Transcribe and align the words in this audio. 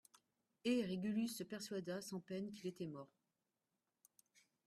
Et 0.65 0.81
Régulus 0.83 1.27
se 1.27 1.43
persuada 1.43 2.01
sans 2.01 2.19
peine 2.21 2.51
qu'il 2.51 2.65
était 2.65 2.87
mort. 2.87 3.13